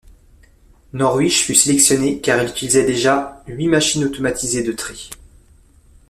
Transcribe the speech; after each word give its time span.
Norwich 0.93 1.43
fut 1.45 1.53
sélectionnée 1.53 2.19
car 2.21 2.39
elle 2.39 2.49
utilisait 2.49 2.87
déjà 2.87 3.43
huit 3.45 3.67
machines 3.67 4.03
automatisées 4.05 4.63
de 4.63 4.71
tri. 4.71 5.11